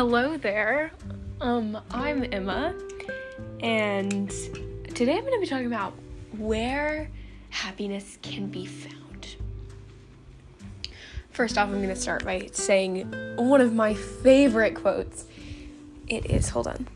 Hello 0.00 0.38
there. 0.38 0.92
Um, 1.42 1.78
I'm 1.90 2.24
Emma, 2.32 2.74
and 3.60 4.30
today 4.94 5.12
I'm 5.12 5.20
going 5.20 5.34
to 5.34 5.40
be 5.40 5.46
talking 5.46 5.66
about 5.66 5.92
where 6.38 7.10
happiness 7.50 8.16
can 8.22 8.46
be 8.46 8.64
found. 8.64 9.36
First 11.32 11.58
off, 11.58 11.68
I'm 11.68 11.82
going 11.82 11.90
to 11.90 11.96
start 11.96 12.24
by 12.24 12.48
saying 12.50 13.12
one 13.36 13.60
of 13.60 13.74
my 13.74 13.92
favorite 13.92 14.74
quotes. 14.74 15.26
It 16.08 16.30
is, 16.30 16.48
hold 16.48 16.66
on. 16.66 16.88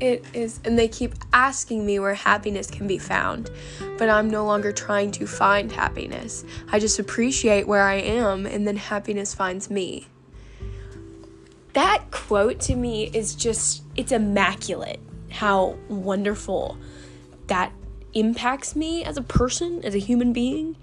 It 0.00 0.24
is, 0.34 0.58
and 0.64 0.76
they 0.76 0.88
keep 0.88 1.14
asking 1.32 1.86
me 1.86 2.00
where 2.00 2.14
happiness 2.14 2.68
can 2.68 2.88
be 2.88 2.98
found, 2.98 3.48
but 3.96 4.08
I'm 4.08 4.28
no 4.28 4.44
longer 4.44 4.72
trying 4.72 5.12
to 5.12 5.26
find 5.28 5.70
happiness. 5.70 6.44
I 6.72 6.80
just 6.80 6.98
appreciate 6.98 7.68
where 7.68 7.84
I 7.84 7.94
am, 7.94 8.44
and 8.44 8.66
then 8.66 8.74
happiness 8.74 9.34
finds 9.34 9.70
me 9.70 10.08
that 11.74 12.10
quote 12.10 12.60
to 12.60 12.76
me 12.76 13.04
is 13.12 13.34
just 13.34 13.82
it's 13.96 14.12
immaculate 14.12 15.00
how 15.30 15.76
wonderful 15.88 16.76
that 17.46 17.72
impacts 18.14 18.76
me 18.76 19.04
as 19.04 19.16
a 19.16 19.22
person 19.22 19.82
as 19.84 19.94
a 19.94 19.98
human 19.98 20.32
being. 20.32 20.76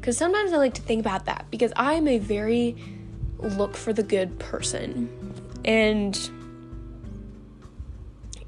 Because 0.00 0.18
sometimes 0.18 0.52
i 0.52 0.56
like 0.56 0.74
to 0.74 0.82
think 0.82 1.00
about 1.00 1.26
that 1.26 1.46
because 1.50 1.72
i'm 1.76 2.08
a 2.08 2.18
very 2.18 2.76
look 3.38 3.76
for 3.76 3.92
the 3.92 4.02
good 4.02 4.38
person. 4.38 5.08
And 5.64 6.18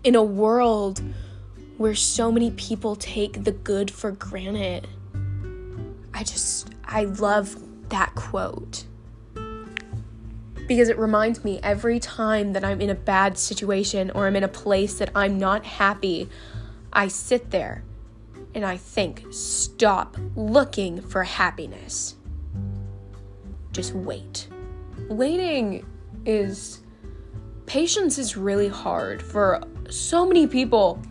in 0.02 0.14
a 0.14 0.22
world 0.22 1.02
where 1.78 1.94
so 1.94 2.30
many 2.30 2.50
people 2.52 2.94
take 2.94 3.44
the 3.44 3.52
good 3.52 3.90
for 3.90 4.12
granted 4.12 4.86
i 6.12 6.22
just 6.22 6.68
i 6.84 7.04
love 7.04 7.56
that 7.88 8.14
quote 8.14 8.84
because 10.66 10.88
it 10.88 10.98
reminds 10.98 11.44
me 11.44 11.60
every 11.62 11.98
time 12.00 12.52
that 12.52 12.64
I'm 12.64 12.80
in 12.80 12.90
a 12.90 12.94
bad 12.94 13.36
situation 13.38 14.10
or 14.10 14.26
I'm 14.26 14.36
in 14.36 14.44
a 14.44 14.48
place 14.48 14.94
that 14.98 15.10
I'm 15.14 15.38
not 15.38 15.64
happy, 15.64 16.28
I 16.92 17.08
sit 17.08 17.50
there 17.50 17.84
and 18.54 18.64
I 18.64 18.76
think, 18.76 19.24
stop 19.30 20.16
looking 20.36 21.00
for 21.02 21.24
happiness. 21.24 22.16
Just 23.72 23.94
wait. 23.94 24.48
Waiting 25.08 25.84
is. 26.24 26.80
Patience 27.66 28.18
is 28.18 28.36
really 28.36 28.68
hard 28.68 29.22
for 29.22 29.62
so 29.90 30.26
many 30.26 30.46
people. 30.46 31.02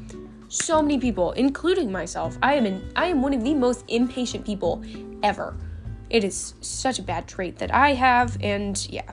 So 0.47 0.81
many 0.81 0.99
people, 0.99 1.31
including 1.31 1.91
myself. 1.91 2.37
I 2.43 2.53
am 2.53 2.65
in, 2.65 2.91
I 2.95 3.07
am 3.07 3.23
one 3.23 3.33
of 3.33 3.43
the 3.43 3.55
most 3.55 3.83
impatient 3.87 4.45
people 4.45 4.83
ever. 5.23 5.57
It 6.13 6.23
is 6.23 6.53
such 6.61 6.99
a 6.99 7.01
bad 7.01 7.27
trait 7.27 7.57
that 7.57 7.73
I 7.73 7.93
have, 7.93 8.37
and 8.39 8.87
yeah. 8.89 9.11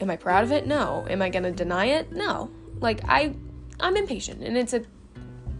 Am 0.00 0.10
I 0.10 0.16
proud 0.16 0.44
of 0.44 0.52
it? 0.52 0.66
No. 0.66 1.04
Am 1.10 1.20
I 1.20 1.28
gonna 1.28 1.50
deny 1.50 1.86
it? 1.86 2.12
No. 2.12 2.50
Like 2.80 3.00
I 3.08 3.34
I'm 3.80 3.96
impatient 3.96 4.42
and 4.42 4.56
it's 4.56 4.72
a 4.72 4.82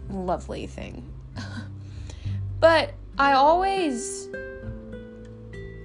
lovely 0.09 0.65
thing. 0.65 1.11
but 2.59 2.93
I 3.17 3.33
always 3.33 4.29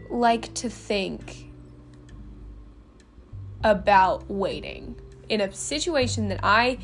like 0.08 0.52
to 0.54 0.70
think 0.70 1.48
about 3.62 4.28
waiting 4.30 4.96
in 5.28 5.40
a 5.40 5.52
situation 5.52 6.28
that 6.28 6.40
I 6.42 6.78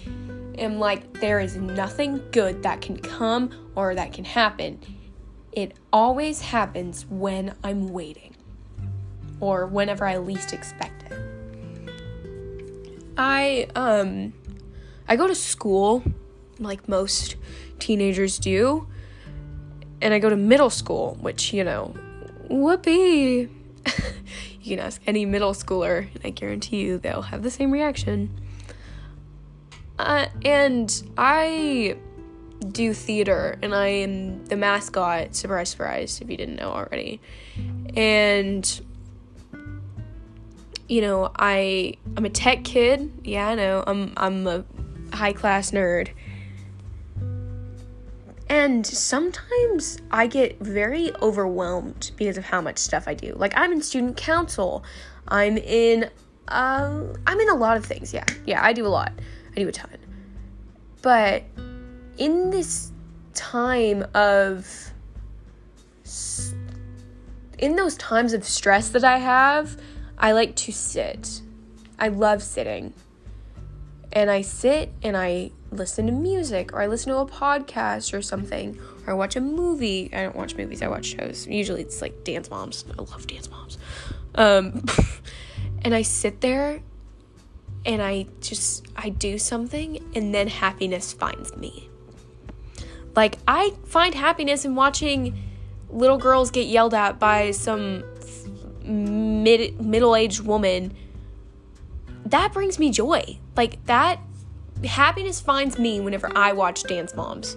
am 0.58 0.78
like, 0.78 1.20
there 1.20 1.40
is 1.40 1.56
nothing 1.56 2.22
good 2.32 2.62
that 2.62 2.80
can 2.80 2.98
come 2.98 3.50
or 3.74 3.94
that 3.94 4.12
can 4.12 4.24
happen. 4.24 4.78
It 5.56 5.76
always 5.92 6.40
happens 6.40 7.04
when 7.06 7.56
I'm 7.64 7.88
waiting 7.88 8.36
or 9.40 9.66
whenever 9.66 10.06
I 10.06 10.18
least 10.18 10.52
expect 10.52 11.10
it. 11.10 11.18
I 13.18 13.66
um 13.74 14.32
I 15.08 15.16
go 15.16 15.26
to 15.26 15.34
school 15.34 16.04
like 16.58 16.88
most 16.88 17.36
teenagers 17.78 18.38
do. 18.38 18.86
And 20.00 20.12
I 20.12 20.18
go 20.18 20.28
to 20.28 20.36
middle 20.36 20.70
school, 20.70 21.16
which, 21.20 21.52
you 21.52 21.64
know, 21.64 21.94
whoopee. 22.48 23.48
you 24.60 24.76
can 24.76 24.78
ask 24.78 25.00
any 25.06 25.24
middle 25.24 25.52
schooler, 25.52 26.12
and 26.14 26.20
I 26.24 26.30
guarantee 26.30 26.82
you 26.82 26.98
they'll 26.98 27.22
have 27.22 27.42
the 27.42 27.50
same 27.50 27.70
reaction. 27.70 28.38
Uh, 29.98 30.26
and 30.44 31.02
I 31.16 31.96
do 32.72 32.92
theater 32.92 33.58
and 33.62 33.74
I 33.74 33.88
am 33.88 34.44
the 34.46 34.56
mascot. 34.56 35.34
Surprise, 35.34 35.68
surprise, 35.70 36.20
if 36.20 36.30
you 36.30 36.36
didn't 36.36 36.56
know 36.56 36.70
already. 36.70 37.20
And 37.94 38.80
you 40.88 41.00
know, 41.00 41.32
I 41.38 41.94
I'm 42.16 42.24
a 42.24 42.30
tech 42.30 42.64
kid. 42.64 43.12
Yeah, 43.24 43.48
I 43.48 43.54
know. 43.54 43.84
I'm 43.86 44.12
I'm 44.16 44.46
a 44.46 44.64
high 45.12 45.32
class 45.32 45.70
nerd. 45.70 46.10
And 48.48 48.86
sometimes 48.86 49.98
I 50.12 50.28
get 50.28 50.60
very 50.60 51.10
overwhelmed 51.20 52.12
because 52.16 52.38
of 52.38 52.44
how 52.44 52.60
much 52.60 52.78
stuff 52.78 53.08
I 53.08 53.14
do. 53.14 53.32
Like 53.34 53.52
I'm 53.56 53.72
in 53.72 53.82
student 53.82 54.16
council. 54.16 54.84
I'm 55.28 55.58
in 55.58 56.10
um 56.48 57.12
I'm 57.26 57.40
in 57.40 57.48
a 57.48 57.54
lot 57.54 57.76
of 57.76 57.84
things. 57.84 58.14
Yeah. 58.14 58.24
Yeah, 58.44 58.64
I 58.64 58.72
do 58.72 58.86
a 58.86 58.88
lot. 58.88 59.12
I 59.56 59.60
do 59.60 59.68
a 59.68 59.72
ton. 59.72 59.98
But 61.02 61.44
in 62.18 62.50
this 62.50 62.92
time 63.34 64.04
of 64.14 64.92
in 67.58 67.76
those 67.76 67.96
times 67.96 68.32
of 68.32 68.44
stress 68.44 68.90
that 68.90 69.04
I 69.04 69.18
have, 69.18 69.80
I 70.18 70.32
like 70.32 70.54
to 70.56 70.72
sit. 70.72 71.40
I 71.98 72.08
love 72.08 72.42
sitting. 72.42 72.92
And 74.12 74.30
I 74.30 74.42
sit 74.42 74.92
and 75.02 75.16
I 75.16 75.52
listen 75.70 76.06
to 76.06 76.12
music 76.12 76.72
or 76.72 76.80
I 76.80 76.86
listen 76.86 77.12
to 77.12 77.18
a 77.18 77.26
podcast 77.26 78.14
or 78.14 78.22
something 78.22 78.78
or 79.06 79.12
I 79.12 79.14
watch 79.14 79.36
a 79.36 79.40
movie. 79.40 80.10
I 80.12 80.22
don't 80.22 80.36
watch 80.36 80.54
movies, 80.54 80.82
I 80.82 80.88
watch 80.88 81.06
shows. 81.06 81.46
Usually 81.46 81.82
it's 81.82 82.00
like 82.00 82.24
Dance 82.24 82.50
Moms. 82.50 82.84
I 82.90 83.02
love 83.02 83.26
Dance 83.26 83.50
Moms. 83.50 83.78
Um, 84.34 84.84
and 85.82 85.94
I 85.94 86.02
sit 86.02 86.40
there 86.40 86.80
and 87.84 88.02
I 88.02 88.26
just 88.40 88.86
I 88.96 89.10
do 89.10 89.38
something 89.38 89.98
and 90.14 90.34
then 90.34 90.48
happiness 90.48 91.12
finds 91.12 91.56
me. 91.56 91.90
Like 93.16 93.38
I 93.48 93.72
find 93.86 94.14
happiness 94.14 94.64
in 94.64 94.74
watching 94.74 95.42
little 95.88 96.18
girls 96.18 96.50
get 96.50 96.66
yelled 96.66 96.94
at 96.94 97.18
by 97.18 97.50
some 97.50 98.04
mid 98.84 99.80
middle-aged 99.80 100.42
woman. 100.42 100.94
That 102.26 102.52
brings 102.52 102.78
me 102.78 102.90
joy. 102.90 103.38
Like 103.56 103.84
that 103.86 104.20
happiness 104.84 105.40
finds 105.40 105.78
me 105.78 106.00
whenever 106.00 106.30
I 106.36 106.52
watch 106.52 106.82
Dance 106.82 107.14
Moms. 107.14 107.56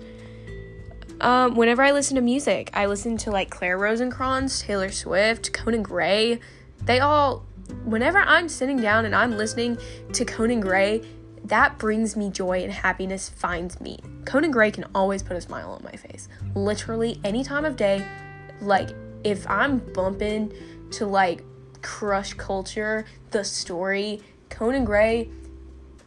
Um, 1.21 1.55
whenever 1.55 1.83
I 1.83 1.91
listen 1.91 2.15
to 2.15 2.21
music, 2.21 2.69
I 2.73 2.85
listen 2.85 3.17
to 3.17 3.31
like 3.31 3.49
Claire 3.49 3.77
Rosinkranz, 3.77 4.61
Taylor 4.61 4.89
Swift, 4.89 5.51
Conan 5.51 5.83
Gray. 5.83 6.39
They 6.85 7.01
all 7.01 7.45
whenever 7.83 8.19
I'm 8.19 8.47
sitting 8.47 8.79
down 8.81 9.05
and 9.05 9.13
I'm 9.13 9.37
listening 9.37 9.77
to 10.13 10.23
Conan 10.23 10.61
Gray, 10.61 11.01
that 11.49 11.77
brings 11.77 12.15
me 12.15 12.29
joy 12.29 12.63
and 12.63 12.71
happiness 12.71 13.27
finds 13.27 13.81
me. 13.81 13.99
Conan 14.25 14.51
Gray 14.51 14.71
can 14.71 14.85
always 14.95 15.21
put 15.21 15.35
a 15.35 15.41
smile 15.41 15.71
on 15.71 15.83
my 15.83 15.91
face. 15.91 16.29
Literally 16.55 17.19
any 17.23 17.43
time 17.43 17.65
of 17.65 17.75
day. 17.75 18.05
Like 18.61 18.89
if 19.23 19.47
I'm 19.49 19.79
bumping 19.79 20.53
to 20.91 21.05
like 21.05 21.43
crush 21.81 22.33
culture, 22.33 23.05
the 23.31 23.43
story, 23.43 24.21
Conan 24.49 24.85
Gray, 24.85 25.29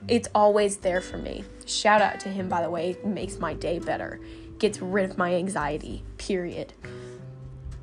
it's 0.08 0.28
always 0.34 0.78
there 0.78 1.00
for 1.00 1.18
me. 1.18 1.44
Shout 1.66 2.00
out 2.00 2.20
to 2.20 2.28
him 2.28 2.48
by 2.48 2.62
the 2.62 2.70
way, 2.70 2.90
it 2.90 3.06
makes 3.06 3.38
my 3.38 3.54
day 3.54 3.78
better. 3.78 4.20
Gets 4.58 4.80
rid 4.80 5.10
of 5.10 5.18
my 5.18 5.34
anxiety. 5.34 6.04
Period. 6.18 6.72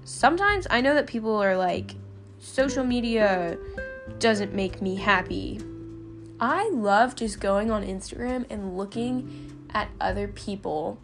Sometimes 0.06 0.66
I 0.70 0.82
know 0.82 0.94
that 0.96 1.08
people 1.08 1.36
are 1.36 1.58
like 1.58 1.96
social 2.40 2.86
media 2.86 3.58
doesn't 4.18 4.54
make 4.54 4.82
me 4.82 4.96
happy. 4.96 5.60
I 6.40 6.70
love 6.70 7.16
just 7.16 7.40
going 7.40 7.70
on 7.70 7.86
Instagram 7.86 8.46
and 8.50 8.78
looking 8.78 9.68
at 9.74 9.90
other 10.00 10.28
people. 10.28 11.00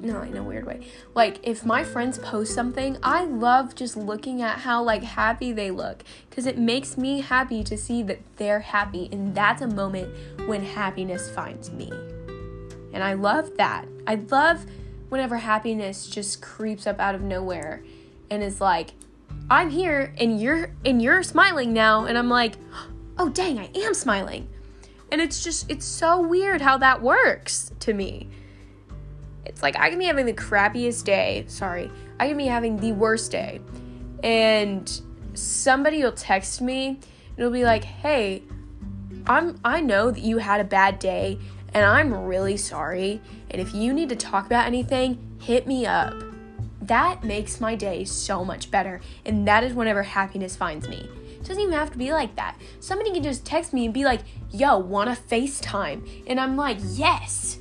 No, 0.00 0.22
in 0.22 0.36
a 0.36 0.42
weird 0.42 0.66
way. 0.66 0.86
Like 1.14 1.40
if 1.42 1.66
my 1.66 1.84
friends 1.84 2.18
post 2.18 2.54
something, 2.54 2.96
I 3.02 3.24
love 3.24 3.74
just 3.74 3.96
looking 3.96 4.40
at 4.40 4.60
how 4.60 4.82
like 4.82 5.02
happy 5.02 5.52
they 5.52 5.70
look 5.70 6.04
cuz 6.30 6.46
it 6.46 6.56
makes 6.56 6.96
me 6.96 7.20
happy 7.20 7.62
to 7.64 7.76
see 7.76 8.02
that 8.04 8.20
they're 8.36 8.60
happy 8.60 9.08
and 9.12 9.34
that's 9.34 9.60
a 9.60 9.66
moment 9.66 10.14
when 10.48 10.64
happiness 10.64 11.28
finds 11.28 11.70
me. 11.70 11.90
And 12.92 13.04
I 13.04 13.12
love 13.12 13.56
that. 13.56 13.86
I 14.06 14.14
love 14.14 14.64
whenever 15.10 15.36
happiness 15.38 16.06
just 16.06 16.40
creeps 16.40 16.86
up 16.86 16.98
out 16.98 17.14
of 17.14 17.20
nowhere 17.20 17.82
and 18.30 18.42
is 18.42 18.60
like 18.60 18.92
I'm 19.50 19.70
here 19.70 20.14
and 20.16 20.40
you're 20.40 20.70
and 20.84 21.02
you're 21.02 21.22
smiling 21.22 21.72
now 21.72 22.04
and 22.04 22.16
I'm 22.16 22.28
like, 22.28 22.54
"Oh, 23.20 23.28
dang, 23.28 23.58
I 23.58 23.70
am 23.74 23.92
smiling." 23.92 24.48
And 25.12 25.20
it's 25.20 25.44
just 25.44 25.70
it's 25.70 25.84
so 25.84 26.20
weird 26.20 26.62
how 26.62 26.78
that 26.78 27.02
works 27.02 27.70
to 27.80 27.92
me. 27.92 28.28
It's 29.44 29.62
like 29.62 29.76
I 29.76 29.90
can 29.90 29.98
be 29.98 30.06
having 30.06 30.26
the 30.26 30.32
crappiest 30.32 31.04
day, 31.04 31.44
sorry. 31.46 31.90
I 32.18 32.28
can 32.28 32.36
be 32.36 32.46
having 32.46 32.78
the 32.78 32.92
worst 32.92 33.30
day. 33.30 33.60
And 34.22 35.00
somebody 35.34 36.02
will 36.02 36.12
text 36.12 36.62
me 36.62 36.88
and 36.88 36.98
it'll 37.36 37.52
be 37.52 37.64
like, 37.64 37.84
"Hey, 37.84 38.42
I'm 39.26 39.60
I 39.64 39.80
know 39.80 40.10
that 40.10 40.20
you 40.20 40.38
had 40.38 40.60
a 40.60 40.64
bad 40.64 40.98
day 40.98 41.38
and 41.74 41.84
I'm 41.84 42.12
really 42.14 42.56
sorry. 42.56 43.20
And 43.50 43.60
if 43.60 43.74
you 43.74 43.92
need 43.92 44.08
to 44.08 44.16
talk 44.16 44.46
about 44.46 44.66
anything, 44.66 45.36
hit 45.40 45.66
me 45.66 45.86
up. 45.86 46.14
That 46.82 47.22
makes 47.22 47.60
my 47.60 47.74
day 47.74 48.04
so 48.04 48.44
much 48.44 48.70
better. 48.70 49.00
And 49.24 49.46
that 49.46 49.62
is 49.62 49.74
whenever 49.74 50.02
happiness 50.02 50.56
finds 50.56 50.88
me. 50.88 51.08
It 51.40 51.46
doesn't 51.46 51.62
even 51.62 51.74
have 51.74 51.90
to 51.92 51.98
be 51.98 52.12
like 52.12 52.36
that. 52.36 52.56
Somebody 52.80 53.12
can 53.12 53.22
just 53.22 53.46
text 53.46 53.72
me 53.72 53.86
and 53.86 53.94
be 53.94 54.04
like, 54.04 54.20
yo, 54.50 54.78
wanna 54.78 55.16
FaceTime? 55.16 56.24
And 56.26 56.38
I'm 56.38 56.56
like, 56.56 56.76
yes. 56.82 57.58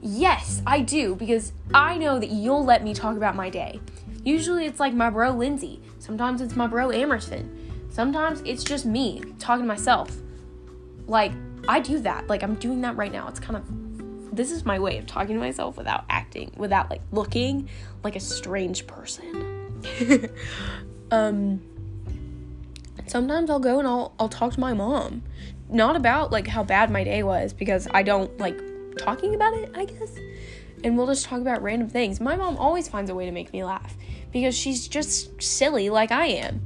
Yes, 0.00 0.62
I 0.66 0.80
do, 0.80 1.14
because 1.14 1.52
I 1.72 1.96
know 1.96 2.18
that 2.18 2.30
you'll 2.30 2.64
let 2.64 2.84
me 2.84 2.94
talk 2.94 3.16
about 3.16 3.34
my 3.34 3.48
day. 3.50 3.80
Usually 4.22 4.66
it's 4.66 4.78
like 4.78 4.92
my 4.92 5.10
bro 5.10 5.30
Lindsay. 5.30 5.80
Sometimes 5.98 6.40
it's 6.40 6.54
my 6.54 6.66
bro 6.66 6.90
Emerson. 6.90 7.88
Sometimes 7.90 8.42
it's 8.44 8.62
just 8.62 8.84
me 8.84 9.22
talking 9.38 9.64
to 9.64 9.66
myself. 9.66 10.14
Like, 11.06 11.32
I 11.66 11.80
do 11.80 11.98
that. 12.00 12.28
Like, 12.28 12.42
I'm 12.42 12.54
doing 12.56 12.82
that 12.82 12.96
right 12.96 13.10
now. 13.10 13.28
It's 13.28 13.40
kind 13.40 13.56
of, 13.56 14.36
this 14.36 14.52
is 14.52 14.64
my 14.64 14.78
way 14.78 14.98
of 14.98 15.06
talking 15.06 15.34
to 15.34 15.40
myself 15.40 15.76
without 15.78 16.04
acting, 16.10 16.52
without 16.56 16.90
like 16.90 17.00
looking 17.12 17.68
like 18.04 18.14
a 18.14 18.20
strange 18.20 18.86
person. 18.86 19.82
um, 21.10 21.60
sometimes 23.06 23.50
I'll 23.50 23.58
go 23.58 23.78
and 23.78 23.86
I'll, 23.86 24.14
I'll 24.18 24.28
talk 24.28 24.52
to 24.54 24.60
my 24.60 24.72
mom. 24.72 25.22
Not 25.68 25.96
about 25.96 26.32
like 26.32 26.46
how 26.46 26.62
bad 26.62 26.90
my 26.90 27.04
day 27.04 27.22
was 27.22 27.52
because 27.52 27.88
I 27.90 28.02
don't 28.02 28.36
like 28.38 28.58
talking 28.96 29.34
about 29.34 29.54
it, 29.54 29.70
I 29.74 29.84
guess. 29.84 30.16
And 30.84 30.96
we'll 30.96 31.06
just 31.06 31.26
talk 31.26 31.40
about 31.40 31.62
random 31.62 31.88
things. 31.88 32.20
My 32.20 32.36
mom 32.36 32.56
always 32.56 32.88
finds 32.88 33.10
a 33.10 33.14
way 33.14 33.26
to 33.26 33.32
make 33.32 33.52
me 33.52 33.64
laugh 33.64 33.96
because 34.32 34.56
she's 34.56 34.88
just 34.88 35.42
silly 35.42 35.90
like 35.90 36.12
I 36.12 36.26
am. 36.26 36.62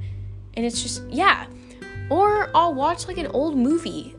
And 0.55 0.65
it's 0.65 0.81
just, 0.81 1.03
yeah. 1.09 1.47
Or 2.09 2.49
I'll 2.55 2.73
watch 2.73 3.07
like 3.07 3.17
an 3.17 3.27
old 3.27 3.57
movie. 3.57 4.15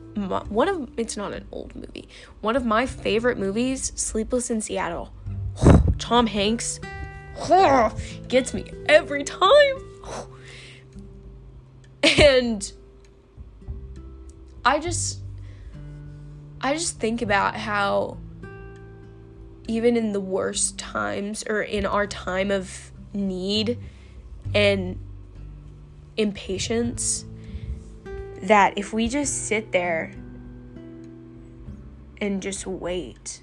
One 0.48 0.68
of, 0.68 0.90
it's 0.96 1.16
not 1.16 1.32
an 1.32 1.46
old 1.52 1.74
movie. 1.74 2.08
One 2.40 2.56
of 2.56 2.64
my 2.64 2.86
favorite 2.86 3.38
movies, 3.38 3.92
Sleepless 3.94 4.50
in 4.50 4.60
Seattle. 4.60 5.12
Tom 5.98 6.26
Hanks 6.26 6.80
gets 8.28 8.54
me 8.54 8.70
every 8.86 9.24
time. 9.24 9.76
And 12.04 12.70
I 14.64 14.78
just, 14.78 15.20
I 16.60 16.74
just 16.74 17.00
think 17.00 17.22
about 17.22 17.54
how 17.54 18.18
even 19.66 19.96
in 19.96 20.12
the 20.12 20.20
worst 20.20 20.78
times 20.78 21.44
or 21.48 21.62
in 21.62 21.86
our 21.86 22.06
time 22.06 22.50
of 22.50 22.92
need 23.14 23.78
and 24.54 24.98
impatience 26.16 27.24
that 28.42 28.76
if 28.76 28.92
we 28.92 29.08
just 29.08 29.46
sit 29.46 29.72
there 29.72 30.12
and 32.20 32.42
just 32.42 32.66
wait, 32.66 33.42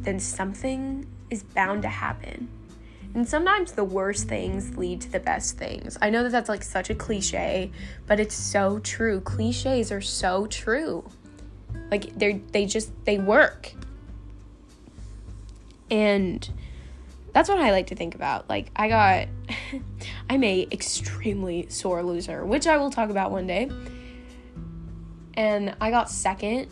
then 0.00 0.18
something 0.18 1.06
is 1.28 1.42
bound 1.42 1.82
to 1.82 1.88
happen. 1.88 2.48
And 3.18 3.28
sometimes 3.28 3.72
the 3.72 3.82
worst 3.82 4.28
things 4.28 4.76
lead 4.76 5.00
to 5.00 5.10
the 5.10 5.18
best 5.18 5.58
things. 5.58 5.98
I 6.00 6.08
know 6.08 6.22
that 6.22 6.30
that's 6.30 6.48
like 6.48 6.62
such 6.62 6.88
a 6.88 6.94
cliche, 6.94 7.72
but 8.06 8.20
it's 8.20 8.36
so 8.36 8.78
true. 8.78 9.20
Cliches 9.20 9.90
are 9.90 10.00
so 10.00 10.46
true. 10.46 11.04
Like 11.90 12.16
they're 12.16 12.38
they 12.52 12.64
just 12.64 12.92
they 13.06 13.18
work. 13.18 13.72
And 15.90 16.48
that's 17.32 17.48
what 17.48 17.58
I 17.58 17.72
like 17.72 17.88
to 17.88 17.96
think 17.96 18.14
about. 18.14 18.48
Like 18.48 18.70
I 18.76 18.88
got 18.88 19.26
I'm 20.30 20.44
a 20.44 20.68
extremely 20.70 21.66
sore 21.70 22.04
loser, 22.04 22.44
which 22.44 22.68
I 22.68 22.76
will 22.76 22.90
talk 22.90 23.10
about 23.10 23.32
one 23.32 23.48
day. 23.48 23.68
And 25.34 25.74
I 25.80 25.90
got 25.90 26.08
second 26.08 26.68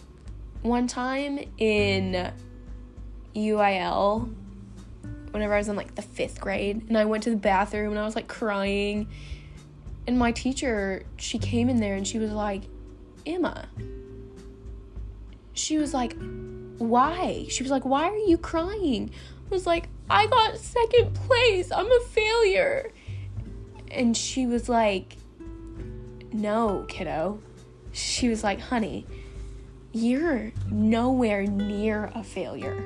one 0.62 0.86
time 0.86 1.40
in 1.58 2.32
UIL 3.34 4.32
whenever 5.36 5.52
I 5.52 5.58
was 5.58 5.68
in 5.68 5.76
like 5.76 5.94
the 5.94 6.02
fifth 6.02 6.40
grade. 6.40 6.86
And 6.88 6.96
I 6.96 7.04
went 7.04 7.22
to 7.24 7.30
the 7.30 7.36
bathroom 7.36 7.90
and 7.90 8.00
I 8.00 8.04
was 8.04 8.16
like 8.16 8.26
crying. 8.26 9.06
And 10.06 10.18
my 10.18 10.32
teacher, 10.32 11.04
she 11.16 11.38
came 11.38 11.68
in 11.68 11.78
there 11.78 11.94
and 11.94 12.06
she 12.06 12.18
was 12.18 12.32
like, 12.32 12.62
Emma. 13.26 13.68
She 15.52 15.76
was 15.76 15.92
like, 15.92 16.16
why? 16.78 17.46
She 17.50 17.62
was 17.62 17.70
like, 17.70 17.84
why 17.84 18.08
are 18.08 18.16
you 18.16 18.38
crying? 18.38 19.10
I 19.46 19.54
was 19.54 19.66
like, 19.66 19.88
I 20.08 20.26
got 20.26 20.56
second 20.56 21.14
place. 21.14 21.70
I'm 21.70 21.90
a 21.90 22.00
failure. 22.06 22.90
And 23.90 24.16
she 24.16 24.46
was 24.46 24.70
like, 24.70 25.16
no, 26.32 26.86
kiddo. 26.88 27.40
She 27.92 28.28
was 28.28 28.42
like, 28.42 28.60
honey, 28.60 29.06
you're 29.92 30.52
nowhere 30.70 31.42
near 31.42 32.10
a 32.14 32.24
failure. 32.24 32.82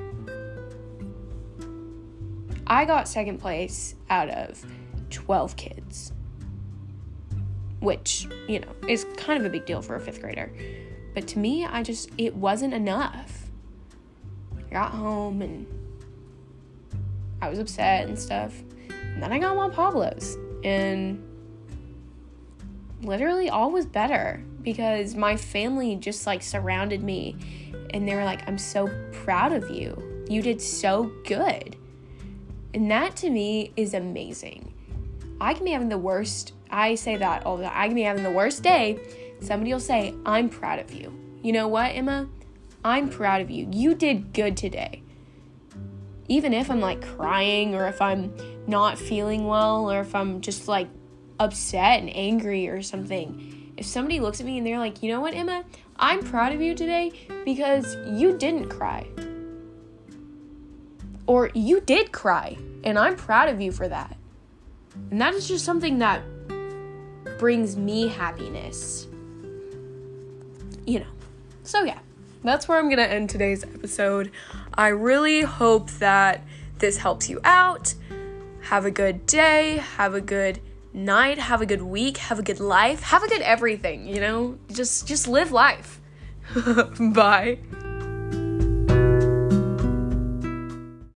I 2.71 2.85
got 2.85 3.09
second 3.09 3.39
place 3.39 3.95
out 4.09 4.29
of 4.29 4.65
12 5.09 5.57
kids, 5.57 6.13
which, 7.81 8.29
you 8.47 8.61
know, 8.61 8.71
is 8.87 9.05
kind 9.17 9.37
of 9.37 9.45
a 9.45 9.49
big 9.49 9.65
deal 9.65 9.81
for 9.81 9.97
a 9.97 9.99
fifth 9.99 10.21
grader. 10.21 10.49
But 11.13 11.27
to 11.27 11.39
me, 11.39 11.65
I 11.65 11.83
just, 11.83 12.09
it 12.17 12.33
wasn't 12.33 12.73
enough. 12.73 13.51
I 14.57 14.61
got 14.71 14.91
home 14.91 15.41
and 15.41 15.67
I 17.41 17.49
was 17.49 17.59
upset 17.59 18.07
and 18.07 18.17
stuff. 18.17 18.53
And 18.89 19.21
then 19.21 19.33
I 19.33 19.39
got 19.39 19.57
Juan 19.57 19.73
Pablo's. 19.73 20.37
And 20.63 21.21
literally 23.01 23.49
all 23.49 23.69
was 23.69 23.85
better 23.85 24.41
because 24.61 25.13
my 25.13 25.35
family 25.35 25.97
just 25.97 26.25
like 26.25 26.41
surrounded 26.41 27.03
me 27.03 27.35
and 27.89 28.07
they 28.07 28.15
were 28.15 28.23
like, 28.23 28.47
I'm 28.47 28.57
so 28.57 28.89
proud 29.11 29.51
of 29.51 29.69
you. 29.69 30.23
You 30.29 30.41
did 30.41 30.61
so 30.61 31.11
good. 31.25 31.75
And 32.73 32.89
that 32.89 33.15
to 33.17 33.29
me 33.29 33.73
is 33.75 33.93
amazing. 33.93 34.73
I 35.39 35.53
can 35.53 35.65
be 35.65 35.71
having 35.71 35.89
the 35.89 35.97
worst, 35.97 36.53
I 36.69 36.95
say 36.95 37.17
that 37.17 37.45
all 37.45 37.57
the 37.57 37.63
time. 37.63 37.73
I 37.75 37.87
can 37.87 37.95
be 37.95 38.03
having 38.03 38.23
the 38.23 38.31
worst 38.31 38.63
day. 38.63 38.99
Somebody 39.41 39.73
will 39.73 39.79
say, 39.79 40.13
I'm 40.25 40.49
proud 40.49 40.79
of 40.79 40.93
you. 40.93 41.17
You 41.41 41.51
know 41.51 41.67
what, 41.67 41.87
Emma? 41.87 42.29
I'm 42.85 43.09
proud 43.09 43.41
of 43.41 43.49
you. 43.49 43.67
You 43.71 43.95
did 43.95 44.33
good 44.33 44.55
today. 44.55 45.03
Even 46.27 46.53
if 46.53 46.69
I'm 46.69 46.79
like 46.79 47.01
crying 47.01 47.75
or 47.75 47.87
if 47.87 48.01
I'm 48.01 48.33
not 48.67 48.97
feeling 48.97 49.47
well 49.47 49.91
or 49.91 50.01
if 50.01 50.15
I'm 50.15 50.41
just 50.41 50.67
like 50.67 50.87
upset 51.39 51.99
and 51.99 52.15
angry 52.15 52.69
or 52.69 52.81
something, 52.81 53.73
if 53.77 53.85
somebody 53.85 54.19
looks 54.19 54.39
at 54.39 54.45
me 54.45 54.59
and 54.59 54.65
they're 54.65 54.79
like, 54.79 55.01
you 55.01 55.11
know 55.11 55.19
what, 55.19 55.33
Emma? 55.33 55.65
I'm 55.97 56.23
proud 56.23 56.53
of 56.53 56.61
you 56.61 56.75
today 56.75 57.11
because 57.45 57.95
you 58.07 58.37
didn't 58.37 58.69
cry. 58.69 59.07
Or 61.31 61.49
you 61.53 61.79
did 61.79 62.11
cry, 62.11 62.57
and 62.83 62.99
I'm 62.99 63.15
proud 63.15 63.47
of 63.47 63.61
you 63.61 63.71
for 63.71 63.87
that. 63.87 64.17
And 65.11 65.21
that 65.21 65.33
is 65.33 65.47
just 65.47 65.63
something 65.63 65.99
that 65.99 66.21
brings 67.39 67.77
me 67.77 68.09
happiness. 68.09 69.07
You 70.85 70.99
know. 70.99 71.11
So, 71.63 71.83
yeah, 71.83 71.99
that's 72.43 72.67
where 72.67 72.77
I'm 72.77 72.89
going 72.89 72.97
to 72.97 73.09
end 73.09 73.29
today's 73.29 73.63
episode. 73.63 74.29
I 74.73 74.89
really 74.89 75.39
hope 75.39 75.89
that 75.91 76.43
this 76.79 76.97
helps 76.97 77.29
you 77.29 77.39
out. 77.45 77.93
Have 78.63 78.83
a 78.83 78.91
good 78.91 79.25
day. 79.25 79.77
Have 79.95 80.13
a 80.13 80.19
good 80.19 80.59
night. 80.91 81.37
Have 81.37 81.61
a 81.61 81.65
good 81.65 81.83
week. 81.83 82.17
Have 82.17 82.39
a 82.39 82.43
good 82.43 82.59
life. 82.59 83.03
Have 83.03 83.23
a 83.23 83.29
good 83.29 83.41
everything, 83.41 84.05
you 84.05 84.19
know? 84.19 84.57
Just 84.69 85.07
just 85.07 85.29
live 85.29 85.53
life. 85.53 86.01
Bye. 86.99 87.59